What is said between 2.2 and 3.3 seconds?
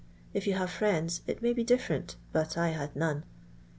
but I had none.